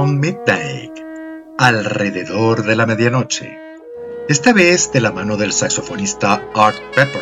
[0.00, 0.92] Round Midnight,
[1.58, 3.58] alrededor de la medianoche,
[4.30, 7.20] esta vez de la mano del saxofonista Art Pepper.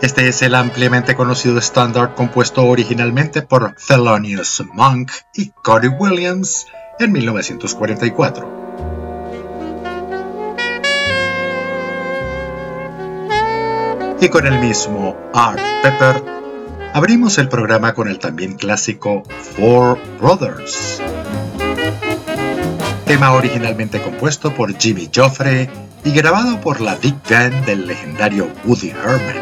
[0.00, 6.66] Este es el ampliamente conocido estándar compuesto originalmente por Thelonious Monk y Cody Williams
[6.98, 8.48] en 1944.
[14.22, 16.24] Y con el mismo Art Pepper,
[16.94, 19.24] abrimos el programa con el también clásico
[19.58, 21.02] Four Brothers.
[23.06, 25.70] Tema originalmente compuesto por Jimmy Joffre
[26.04, 29.36] y grabado por la Big Band del legendario Woody Herman.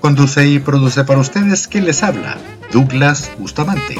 [0.00, 2.36] Conduce y produce para ustedes quien les habla,
[2.72, 3.96] Douglas Bustamante.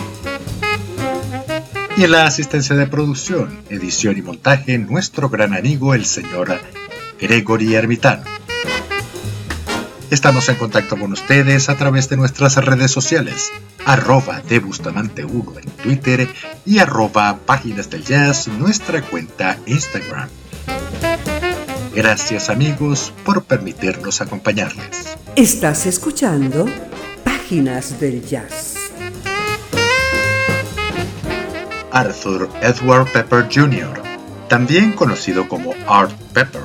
[1.96, 6.58] Y en la asistencia de producción, edición y montaje, nuestro gran amigo el señor
[7.20, 8.24] Gregory Ermitano.
[10.10, 13.50] Estamos en contacto con ustedes a través de nuestras redes sociales,
[13.84, 16.28] arroba de Bustamante1 en Twitter
[16.66, 20.28] y arroba Páginas del Jazz, nuestra cuenta Instagram.
[21.94, 25.16] Gracias amigos por permitirnos acompañarles.
[25.36, 26.66] Estás escuchando
[27.50, 28.74] Del Jazz.
[31.90, 34.02] Arthur Edward Pepper Jr.,
[34.48, 36.62] también conocido como Art Pepper,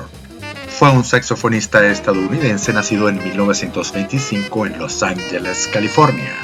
[0.68, 6.34] fue un saxofonista estadounidense nacido en 1925 en Los Ángeles, California.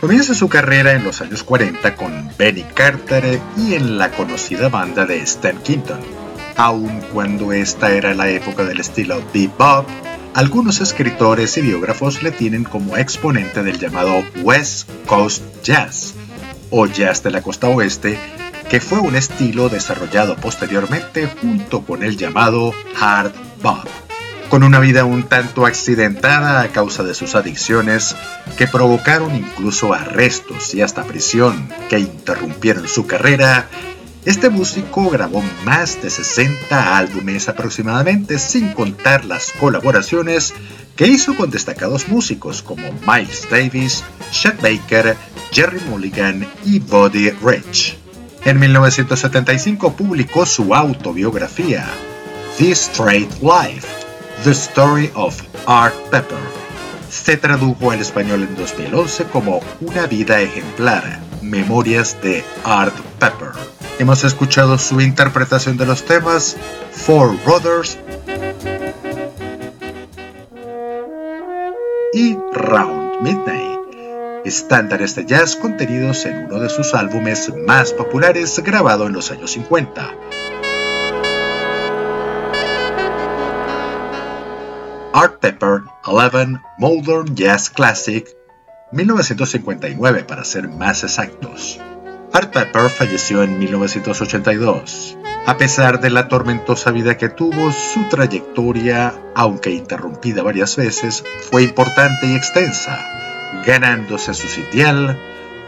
[0.00, 5.06] Comienza su carrera en los años 40 con Benny Carter y en la conocida banda
[5.06, 6.00] de Stan Kenton.
[6.56, 9.86] Aun cuando esta era la época del estilo bebop,
[10.34, 16.14] algunos escritores y biógrafos le tienen como exponente del llamado West Coast Jazz,
[16.70, 18.18] o jazz de la costa oeste,
[18.68, 23.86] que fue un estilo desarrollado posteriormente junto con el llamado hard bop,
[24.48, 28.14] con una vida un tanto accidentada a causa de sus adicciones
[28.56, 33.68] que provocaron incluso arrestos y hasta prisión que interrumpieron su carrera.
[34.26, 40.52] Este músico grabó más de 60 álbumes aproximadamente sin contar las colaboraciones
[40.94, 45.16] que hizo con destacados músicos como Miles Davis, Chet Baker,
[45.52, 47.96] Jerry Mulligan y Buddy Rich.
[48.44, 51.86] En 1975 publicó su autobiografía,
[52.58, 53.88] This Straight Life,
[54.44, 56.38] The Story of Art Pepper.
[57.10, 63.50] Se tradujo al español en 2011 como Una vida ejemplar, Memorias de Art Pepper.
[64.00, 66.56] Hemos escuchado su interpretación de los temas
[66.90, 67.98] Four Brothers
[72.12, 73.70] y Round Midnight
[74.44, 79.52] estándares de jazz contenidos en uno de sus álbumes más populares grabado en los años
[79.52, 80.10] 50.
[85.12, 88.26] Art Pepper 11 Modern Jazz Classic
[88.92, 91.78] 1959 para ser más exactos.
[92.32, 95.18] Art Pepper falleció en 1982.
[95.46, 101.64] A pesar de la tormentosa vida que tuvo, su trayectoria, aunque interrumpida varias veces, fue
[101.64, 102.98] importante y extensa
[103.66, 105.18] ganándose su sitial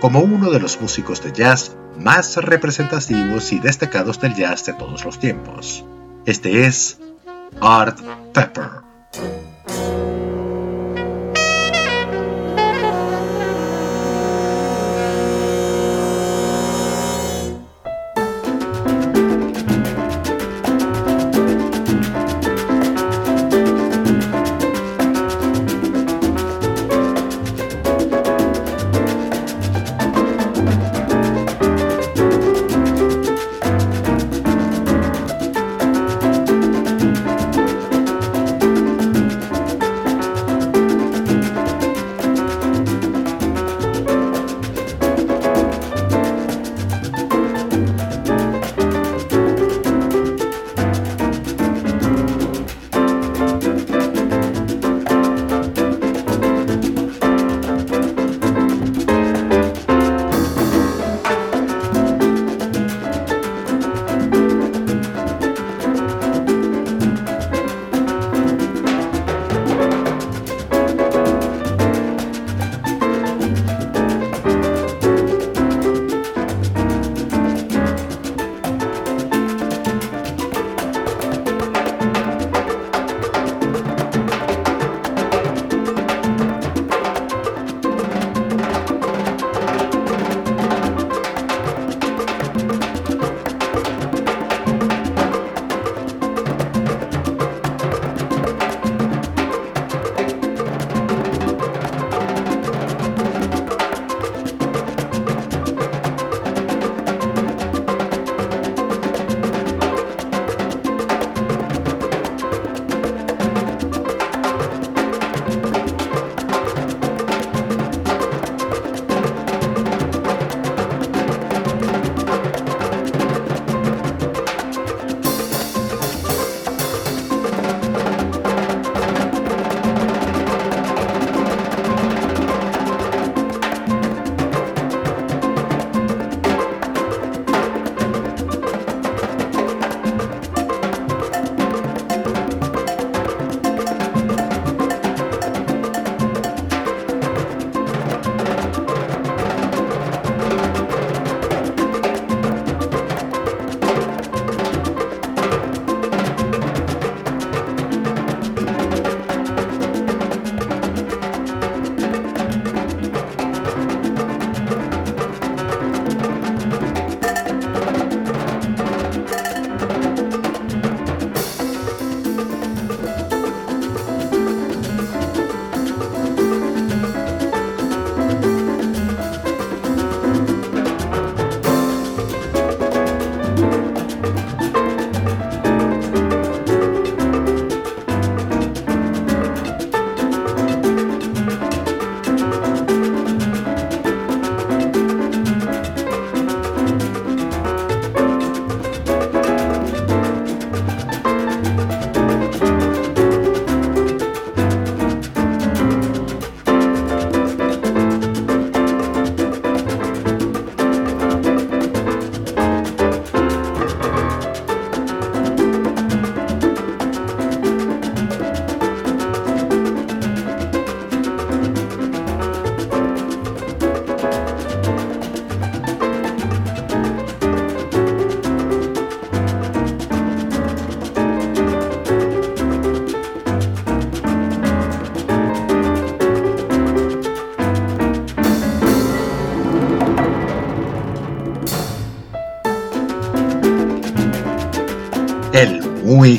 [0.01, 5.05] como uno de los músicos de jazz más representativos y destacados del jazz de todos
[5.05, 5.85] los tiempos.
[6.27, 6.99] Este es
[7.61, 7.99] Art
[8.33, 8.71] Pepper.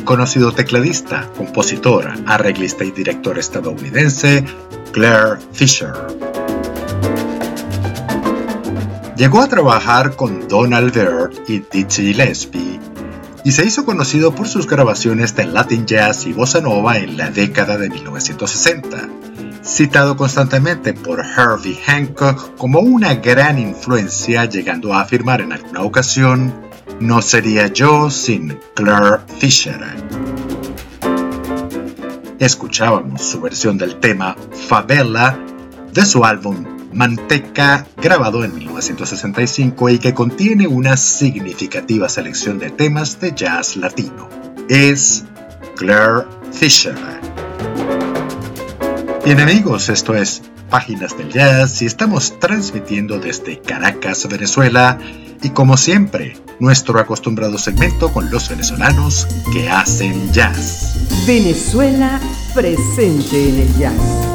[0.03, 4.45] Conocido tecladista, compositor, arreglista y director estadounidense
[4.91, 5.93] Claire Fisher.
[9.15, 12.79] Llegó a trabajar con Donald Byrd y Dizzy Gillespie
[13.43, 17.29] y se hizo conocido por sus grabaciones de Latin Jazz y Bossa Nova en la
[17.29, 19.09] década de 1960,
[19.63, 26.53] citado constantemente por Herbie Hancock como una gran influencia, llegando a afirmar en alguna ocasión,
[26.99, 29.79] no sería yo sin Claire Fisher.
[32.39, 34.35] Escuchábamos su versión del tema
[34.67, 35.39] Favela
[35.93, 43.19] de su álbum Manteca, grabado en 1965 y que contiene una significativa selección de temas
[43.19, 44.29] de jazz latino.
[44.69, 45.25] Es
[45.75, 46.95] Claire Fisher.
[49.25, 54.97] Bien amigos, esto es Páginas del Jazz y estamos transmitiendo desde Caracas, Venezuela
[55.41, 60.97] y como siempre, nuestro acostumbrado segmento con los venezolanos que hacen jazz.
[61.27, 62.19] Venezuela
[62.53, 64.33] presente en el jazz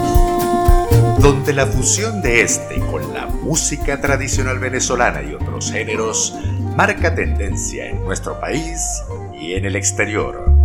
[1.21, 6.35] donde la fusión de este con la música tradicional venezolana y otros géneros
[6.77, 8.81] marca tendencia en nuestro país
[9.39, 10.58] y en el exterior.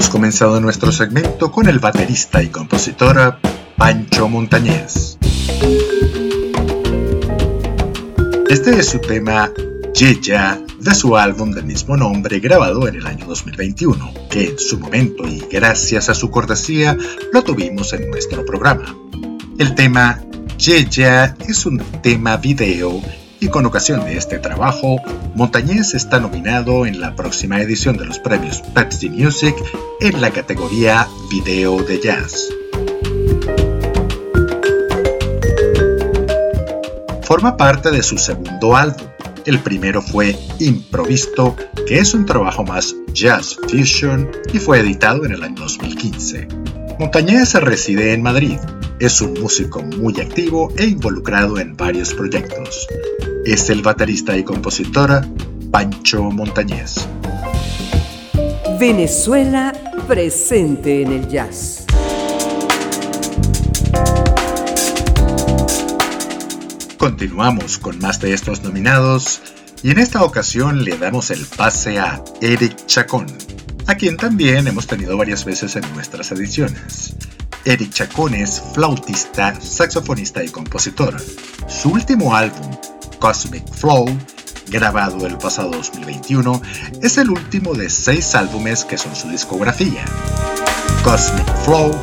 [0.00, 3.36] Hemos comenzado nuestro segmento con el baterista y compositor
[3.76, 5.18] Pancho Montañez.
[8.48, 9.52] Este es su tema
[9.92, 14.80] Yeya de su álbum del mismo nombre grabado en el año 2021, que en su
[14.80, 16.96] momento y gracias a su cortesía
[17.34, 18.96] lo tuvimos en nuestro programa.
[19.58, 20.18] El tema
[20.56, 23.02] Yeya es un tema video
[23.40, 25.00] y con ocasión de este trabajo,
[25.34, 29.56] Montañez está nominado en la próxima edición de los premios Pepsi Music
[30.00, 32.48] en la categoría Video de Jazz.
[37.22, 39.06] Forma parte de su segundo álbum.
[39.46, 45.32] El primero fue Improvisto, que es un trabajo más jazz fusion y fue editado en
[45.32, 46.48] el año 2015.
[46.98, 48.58] Montañez reside en Madrid.
[49.00, 52.86] Es un músico muy activo e involucrado en varios proyectos
[53.44, 55.26] es el baterista y compositor
[55.70, 57.06] Pancho Montañez.
[58.78, 59.72] Venezuela
[60.06, 61.84] presente en el jazz.
[66.98, 69.40] Continuamos con más de estos nominados
[69.82, 73.26] y en esta ocasión le damos el pase a Eric Chacón,
[73.86, 77.16] a quien también hemos tenido varias veces en nuestras ediciones.
[77.64, 81.16] Eric Chacón es flautista, saxofonista y compositor.
[81.68, 82.70] Su último álbum,
[83.18, 84.06] Cosmic Flow,
[84.68, 86.62] grabado el pasado 2021,
[87.02, 90.04] es el último de seis álbumes que son su discografía.
[91.04, 91.94] Cosmic Flow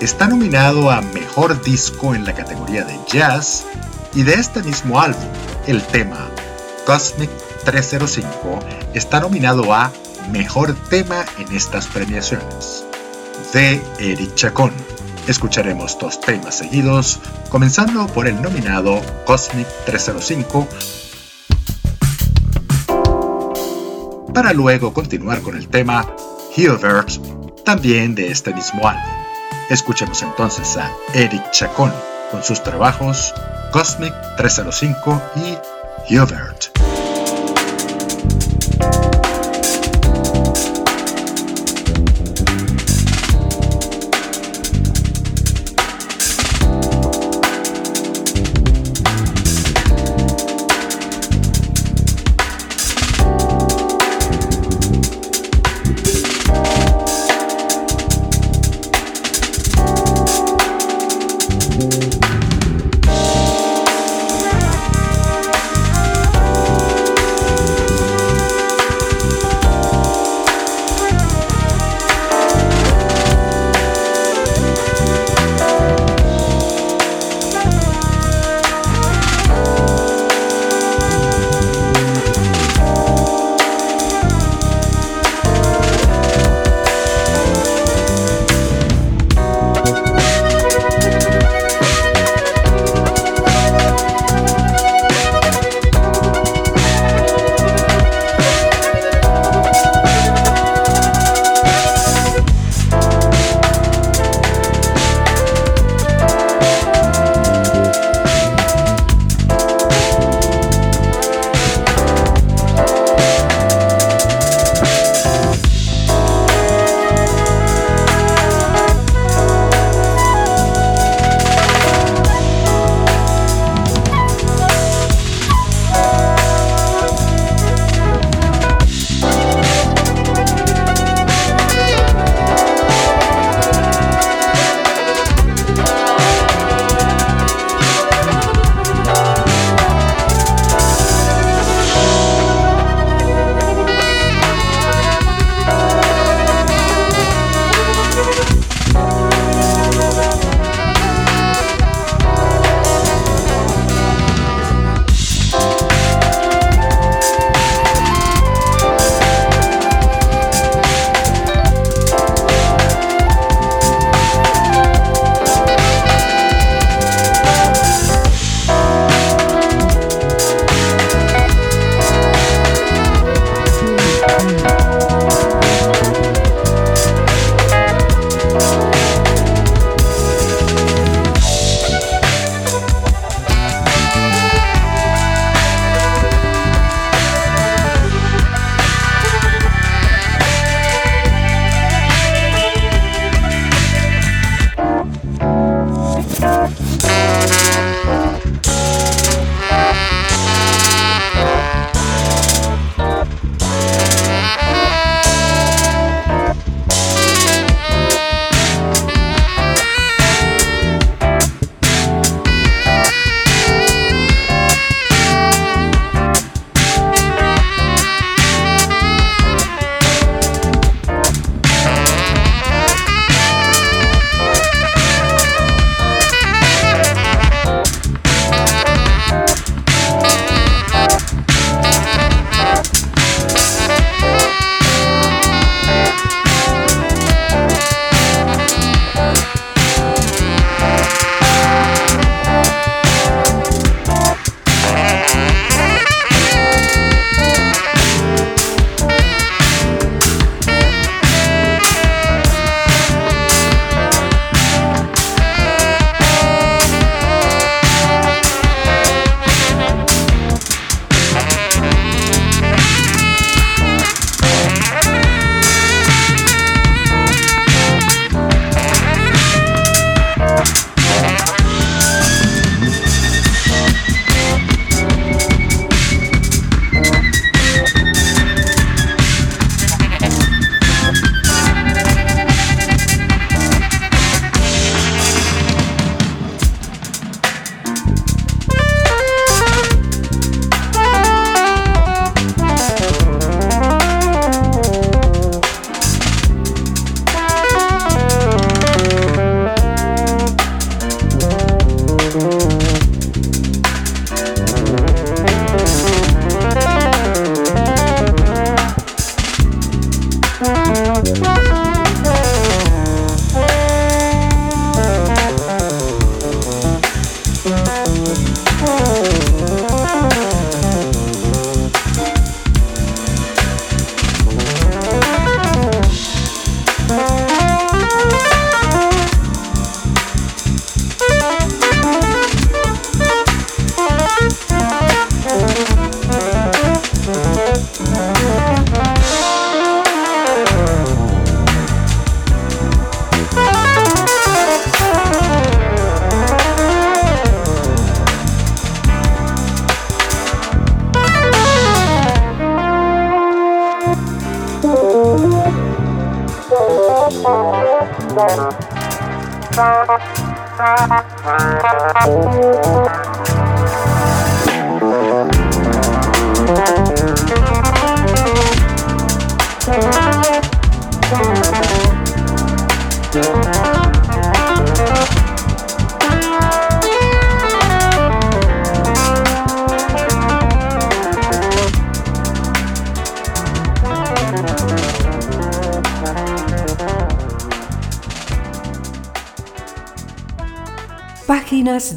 [0.00, 3.64] está nominado a Mejor Disco en la categoría de Jazz
[4.14, 5.28] y de este mismo álbum,
[5.66, 6.30] el tema
[6.86, 7.30] Cosmic
[7.64, 8.60] 305
[8.94, 9.92] está nominado a
[10.30, 12.84] Mejor Tema en estas premiaciones.
[13.52, 14.72] De Eric Chacón.
[15.26, 20.66] Escucharemos dos temas seguidos, comenzando por el nominado Cosmic 305,
[24.34, 26.06] para luego continuar con el tema
[26.56, 27.10] Hilbert,
[27.64, 29.04] también de este mismo álbum.
[29.68, 31.92] Escuchemos entonces a Eric Chacón
[32.30, 33.34] con sus trabajos
[33.72, 36.70] Cosmic 305 y Hilbert.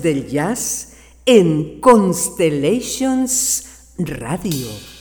[0.04, 0.83] Del jazz
[1.26, 3.64] en Constellations
[3.98, 4.93] Radio.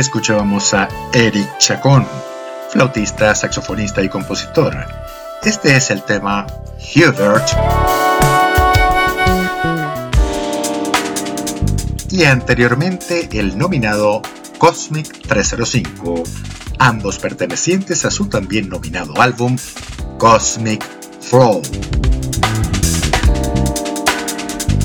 [0.00, 2.06] Escuchábamos a Eric Chacón,
[2.70, 4.76] flautista, saxofonista y compositor.
[5.42, 6.46] Este es el tema
[6.94, 7.48] Hubert.
[12.10, 14.20] Y anteriormente el nominado
[14.58, 16.24] Cosmic 305,
[16.78, 19.56] ambos pertenecientes a su también nominado álbum
[20.18, 20.84] Cosmic
[21.22, 21.62] Flow.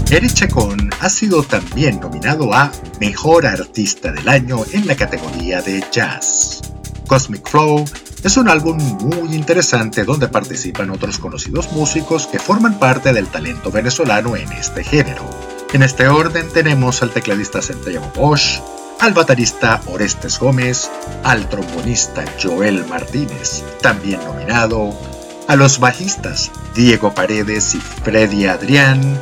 [0.10, 5.84] Eric Chacón ha sido también nominado a Mejor Artista del Año en la categoría de
[5.92, 6.62] Jazz.
[7.08, 7.84] Cosmic Flow
[8.24, 13.72] es un álbum muy interesante donde participan otros conocidos músicos que forman parte del talento
[13.72, 15.28] venezolano en este género.
[15.74, 18.60] En este orden tenemos al tecladista Santiago Bosch,
[19.00, 20.88] al baterista Orestes Gómez,
[21.24, 24.96] al trombonista Joel Martínez, también nominado,
[25.48, 29.20] a los bajistas Diego Paredes y Freddy Adrián,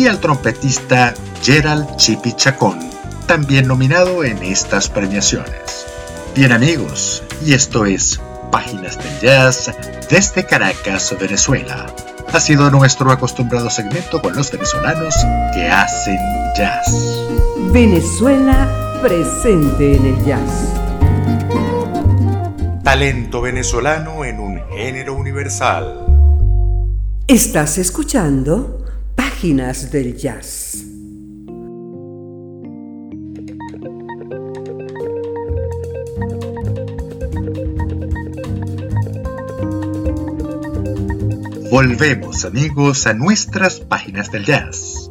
[0.00, 2.78] y al trompetista Gerald Chipi Chacón,
[3.26, 5.84] también nominado en estas premiaciones.
[6.34, 8.18] Bien amigos, y esto es
[8.50, 9.70] Páginas del Jazz
[10.08, 11.94] desde Caracas, Venezuela.
[12.32, 15.14] Ha sido nuestro acostumbrado segmento con los venezolanos
[15.52, 16.18] que hacen
[16.56, 16.90] jazz.
[17.70, 20.72] Venezuela presente en el jazz.
[22.82, 26.06] Talento venezolano en un género universal.
[27.26, 28.79] Estás escuchando
[29.22, 30.82] Páginas del Jazz.
[41.70, 45.10] Volvemos amigos a nuestras páginas del jazz.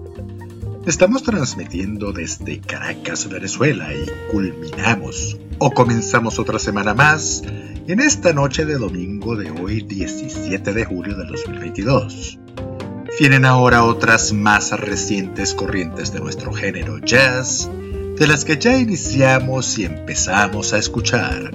[0.88, 7.43] Estamos transmitiendo desde Caracas, Venezuela y culminamos o comenzamos otra semana más
[7.88, 12.38] en esta noche de domingo de hoy 17 de julio de 2022.
[13.20, 17.70] Vienen ahora otras más recientes corrientes de nuestro género jazz,
[18.17, 21.51] de las que ya iniciamos y empezamos a escuchar.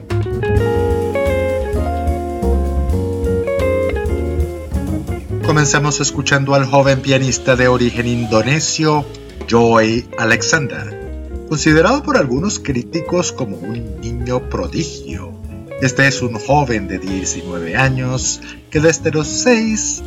[5.47, 9.07] Comenzamos escuchando al joven pianista de origen indonesio,
[9.49, 15.33] Joy Alexander, considerado por algunos críticos como un niño prodigio.
[15.81, 20.03] Este es un joven de 19 años que desde los 6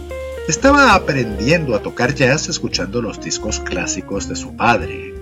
[0.47, 5.13] estaba aprendiendo a tocar jazz escuchando los discos clásicos de su padre.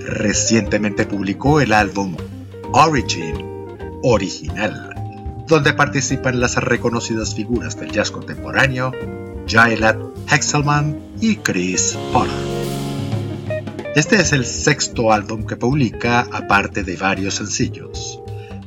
[0.00, 2.16] Recientemente publicó el álbum
[2.72, 3.46] Origin,
[4.02, 8.90] original, donde participan las reconocidas figuras del jazz contemporáneo,
[9.46, 12.32] Jailad Hexelman y Chris Potter.
[13.94, 18.20] Este es el sexto álbum que publica, aparte de varios sencillos.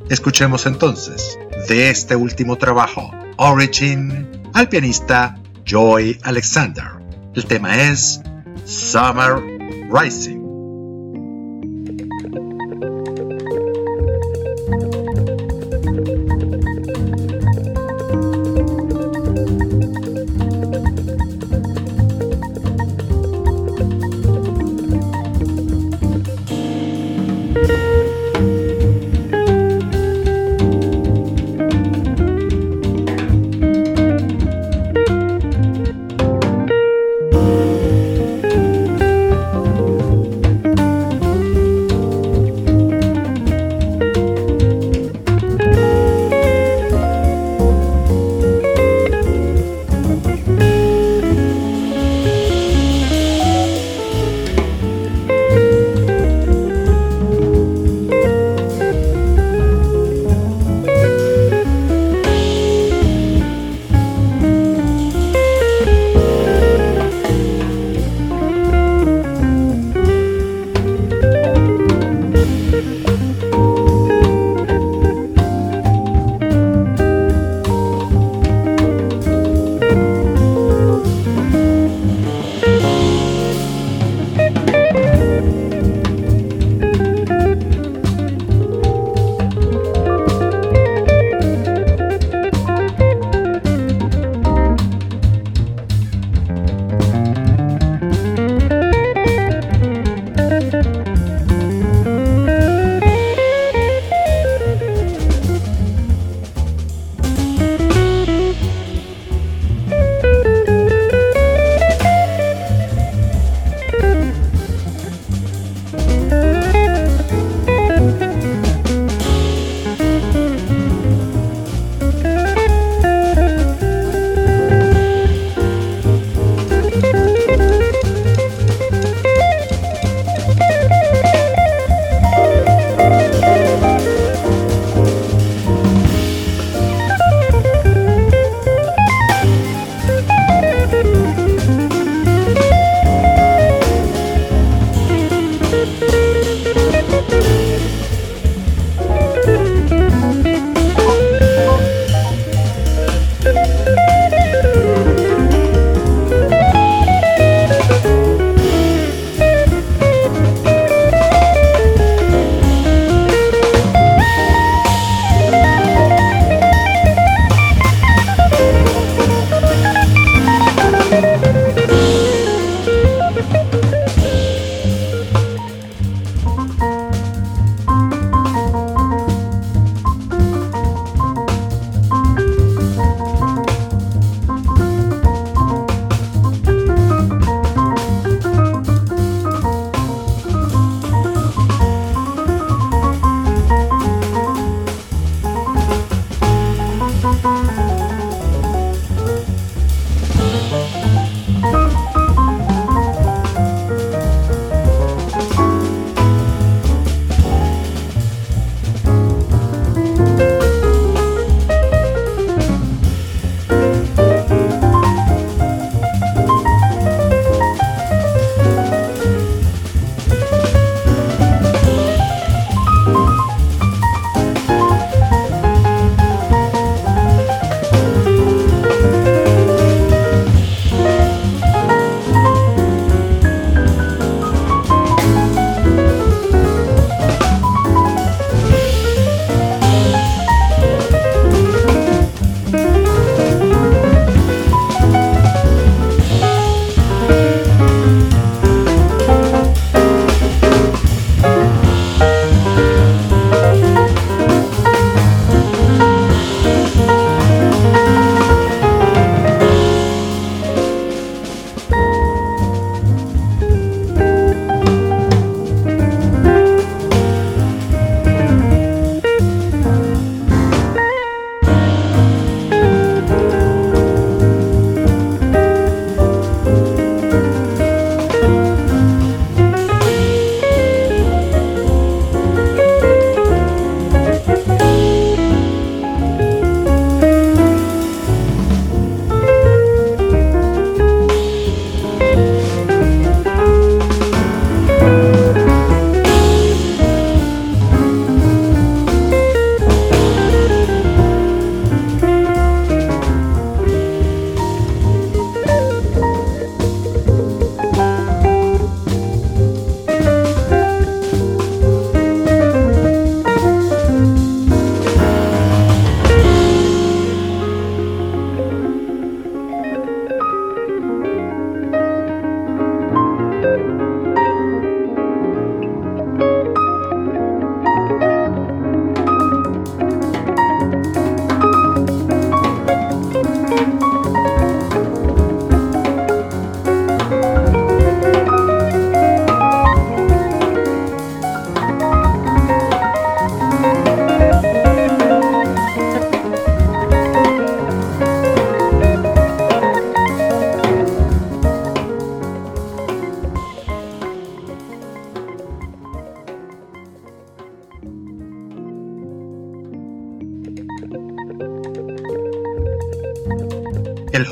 [0.08, 1.38] Escuchemos entonces,
[1.68, 6.92] de este último trabajo, Origin, al pianista Joy Alexander.
[7.34, 8.22] El tema es
[8.66, 9.42] Summer
[9.92, 10.45] Rising.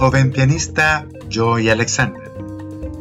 [0.04, 2.30] Joven pianista Joy Alexander.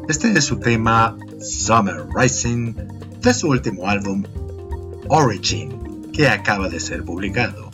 [0.08, 2.74] Este es su tema Summer Rising
[3.20, 4.22] de su último álbum
[5.08, 7.72] Origin, que acaba de ser publicado.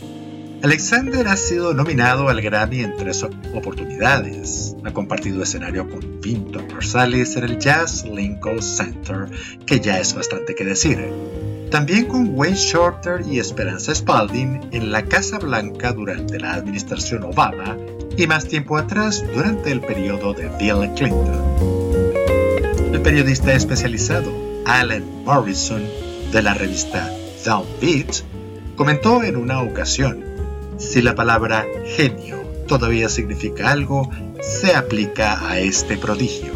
[0.63, 4.75] Alexander ha sido nominado al Grammy en tres oportunidades.
[4.83, 9.29] Ha compartido escenario con Vinton Marsalis en el Jazz Lincoln Center,
[9.67, 11.07] que ya es bastante que decir.
[11.71, 17.77] También con Wayne Shorter y Esperanza Spalding en la Casa Blanca durante la administración Obama
[18.19, 21.41] y más tiempo atrás durante el periodo de Bill Clinton.
[22.93, 24.33] El periodista especializado
[24.67, 25.85] Alan Morrison
[26.33, 27.09] de la revista
[27.45, 28.25] Downbeat
[28.75, 30.25] comentó en una ocasión,
[30.79, 31.65] si la palabra
[31.97, 34.11] genio todavía significa algo,
[34.41, 36.55] se aplica a este prodigio.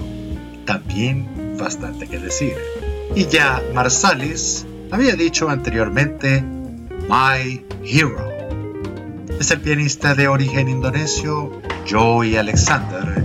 [0.65, 2.57] También bastante que decir.
[3.15, 6.43] Y ya Marsalis había dicho anteriormente,
[7.09, 8.32] My Hero
[9.43, 13.25] es el pianista de origen indonesio Joey Alexander.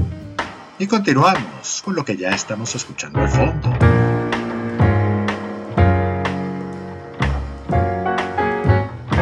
[0.79, 3.69] Y continuamos con lo que ya estamos escuchando al fondo.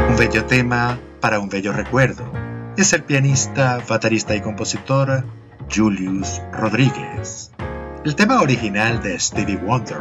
[0.07, 2.31] Un bello tema para un bello recuerdo.
[2.77, 5.25] Es el pianista, baterista y compositor
[5.69, 7.51] Julius Rodríguez.
[8.05, 9.99] El tema original de Stevie Wonder.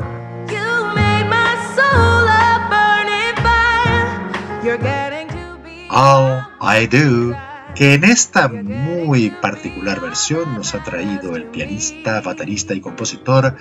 [5.94, 7.36] All I Do,
[7.74, 13.56] que en esta muy particular versión nos ha traído el pianista, baterista y compositor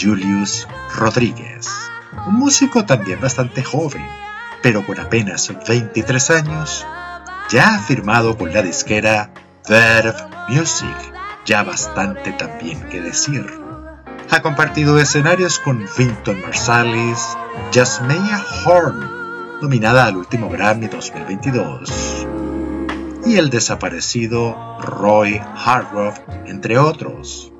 [0.00, 1.68] Julius Rodríguez,
[2.26, 4.06] un músico también bastante joven,
[4.62, 6.86] pero con apenas 23 años,
[7.50, 9.32] ya firmado con la disquera
[9.68, 10.14] Verve
[10.48, 11.14] Music
[11.44, 13.46] ya bastante también que decir.
[14.30, 17.36] Ha compartido escenarios con Vinton Marsalis,
[17.72, 19.13] Jasmine Horn,
[19.64, 22.26] nominada al último Grammy 2022,
[23.24, 27.50] y el desaparecido Roy Hargrove, entre otros.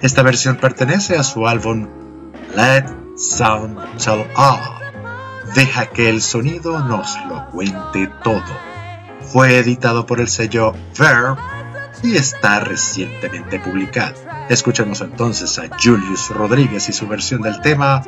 [0.00, 1.88] Esta versión pertenece a su álbum
[2.56, 2.86] Let
[3.18, 4.60] Sound Tell All.
[5.54, 8.42] Deja que el sonido nos lo cuente todo.
[9.20, 11.36] Fue editado por el sello Verb
[12.02, 14.14] y está recientemente publicado.
[14.48, 18.02] Escuchemos entonces a Julius Rodríguez y su versión del tema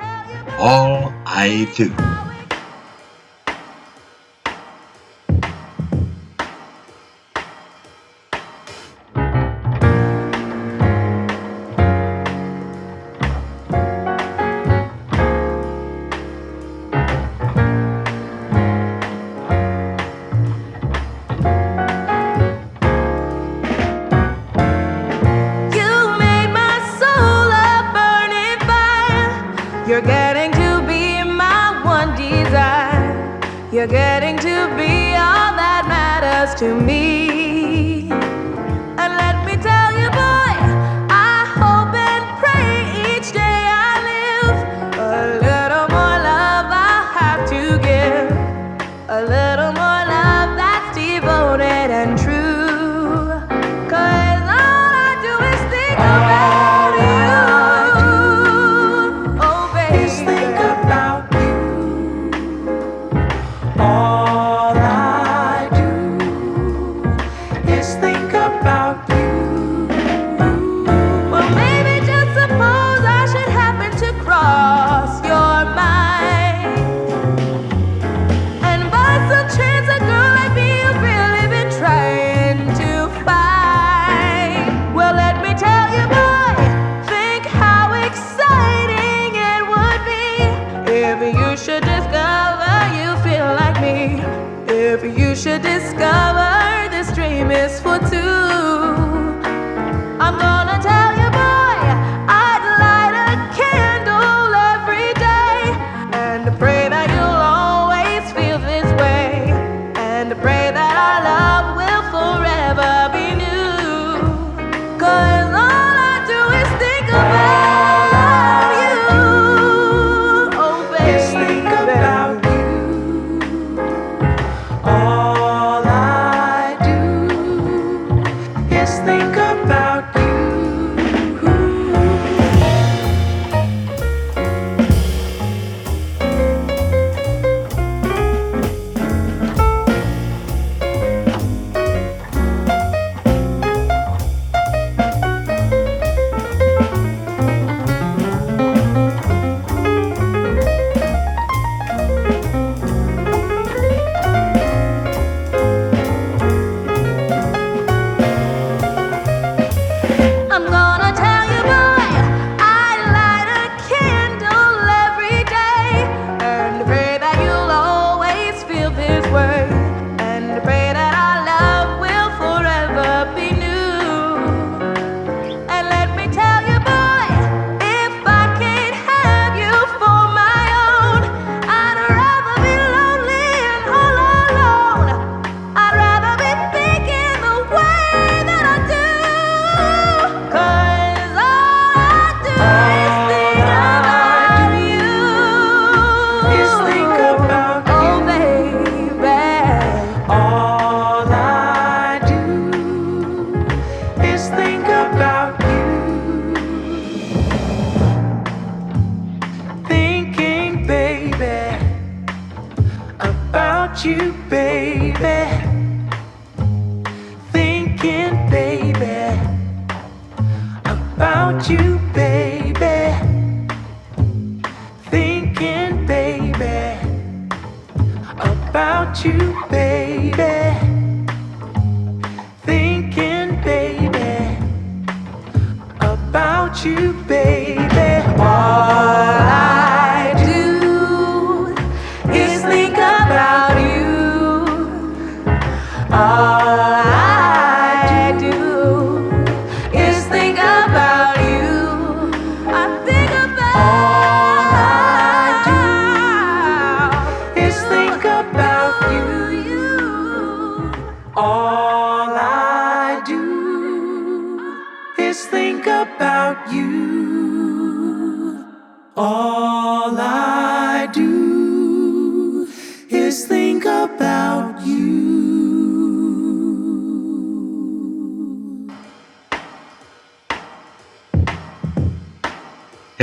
[0.59, 1.13] All
[1.47, 2.34] I Do.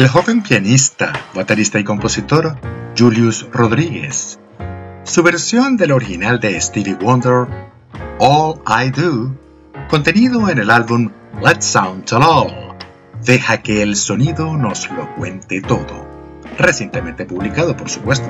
[0.01, 2.57] El joven pianista, baterista y compositor
[2.97, 4.39] Julius Rodríguez.
[5.03, 7.45] Su versión del original de Stevie Wonder,
[8.17, 9.31] All I Do,
[9.89, 12.51] contenido en el álbum Let's Sound Tell All,
[13.23, 16.07] deja que el sonido nos lo cuente todo.
[16.57, 18.27] Recientemente publicado, por supuesto.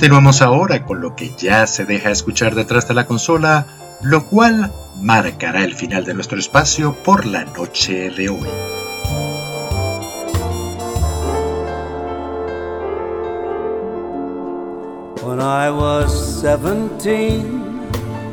[0.00, 3.66] Continuamos ahora con lo que ya se deja escuchar detrás de la consola,
[4.00, 8.48] lo cual marcará el final de nuestro espacio por la noche de hoy.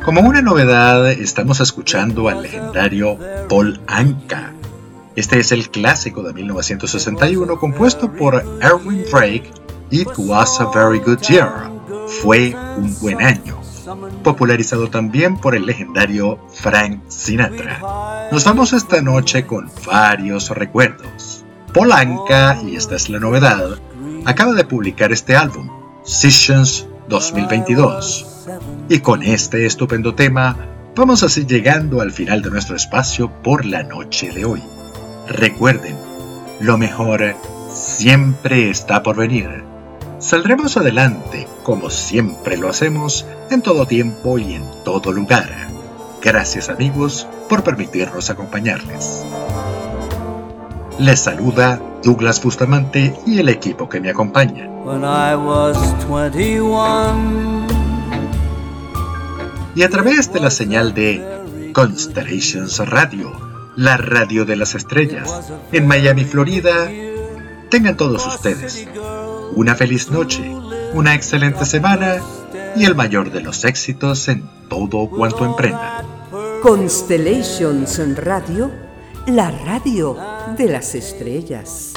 [0.05, 4.53] Como una novedad, estamos escuchando al legendario Paul Anka.
[5.17, 9.51] Este es el clásico de 1961 compuesto por Erwin Drake
[9.89, 11.49] It Was a Very Good Year.
[12.21, 13.57] Fue un buen año.
[14.23, 18.27] Popularizado también por el legendario Frank Sinatra.
[18.31, 21.45] Nos vamos esta noche con varios recuerdos.
[21.73, 23.77] Polanca, y esta es la novedad,
[24.25, 25.69] acaba de publicar este álbum,
[26.03, 28.49] Sessions 2022.
[28.89, 30.57] Y con este estupendo tema,
[30.95, 34.63] vamos así llegando al final de nuestro espacio por la noche de hoy.
[35.29, 35.95] Recuerden,
[36.59, 37.35] lo mejor
[37.69, 39.66] siempre está por venir.
[40.19, 45.47] Saldremos adelante, como siempre lo hacemos, en todo tiempo y en todo lugar.
[46.23, 49.23] Gracias amigos por permitirnos acompañarles.
[50.97, 54.67] Les saluda Douglas Bustamante y el equipo que me acompaña.
[59.75, 63.31] Y a través de la señal de Constellations Radio,
[63.75, 66.89] la radio de las estrellas, en Miami, Florida,
[67.69, 68.87] tengan todos ustedes
[69.55, 70.43] una feliz noche,
[70.93, 72.17] una excelente semana
[72.75, 76.05] y el mayor de los éxitos en todo cuanto emprendan.
[76.61, 78.71] Constellations Radio,
[79.27, 80.17] la radio
[80.57, 81.93] de las estrellas.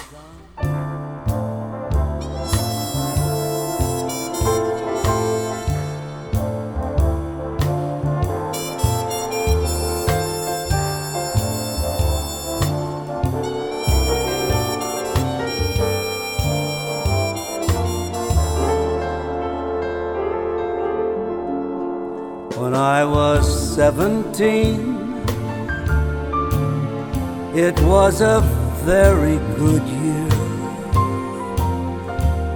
[27.68, 28.40] It was a
[28.86, 30.28] very good year.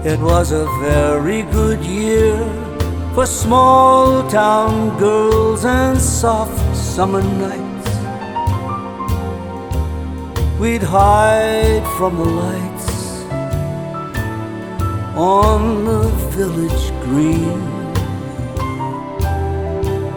[0.02, 2.38] It was a very good year
[3.14, 7.90] for small town girls and soft summer nights.
[10.58, 12.92] We'd hide from the lights
[15.14, 17.60] on the village green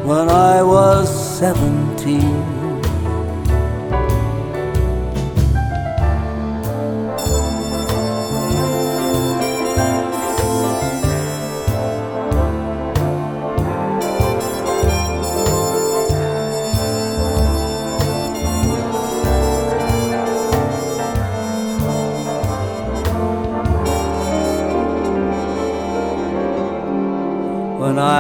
[0.08, 1.06] when I was
[1.40, 2.57] seventeen.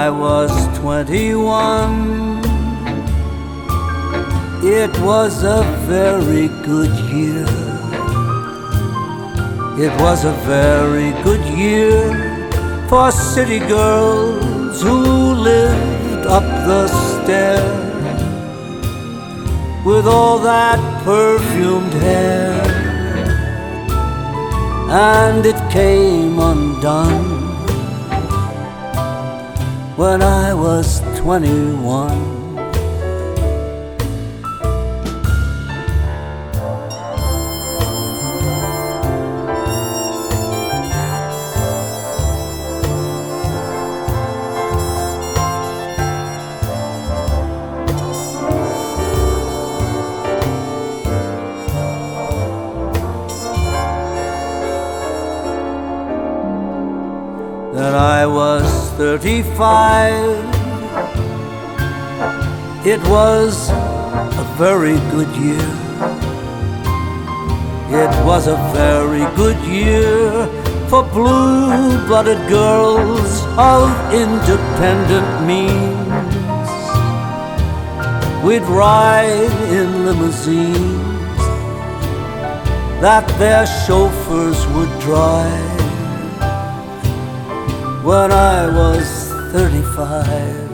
[0.05, 2.37] I was 21.
[4.63, 7.47] It was a very good year.
[9.85, 12.03] It was a very good year
[12.87, 14.99] for city girls who
[15.33, 17.65] lived up the stair
[19.83, 22.53] with all that perfumed hair.
[24.91, 27.36] And it came undone
[29.97, 32.36] when I was 21.
[59.19, 60.45] 35.
[62.85, 65.69] It was a very good year.
[67.89, 70.45] It was a very good year
[70.87, 76.69] for blue blooded girls of independent means.
[78.45, 81.41] We'd ride in limousines
[83.01, 85.76] that their chauffeurs would drive
[88.07, 90.66] when I was 35.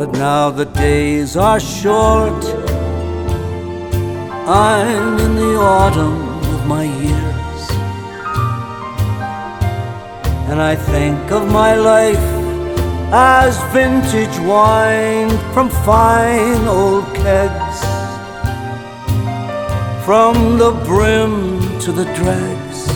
[0.00, 2.42] But now the days are short.
[4.48, 6.22] I'm in the autumn
[6.54, 7.62] of my years.
[10.48, 12.28] And I think of my life
[13.12, 17.80] as vintage wine from fine old kegs.
[20.06, 22.88] From the brim to the dregs.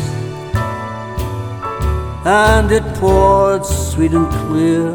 [2.24, 4.94] And it poured sweet and clear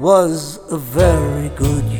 [0.00, 1.99] was a very good year.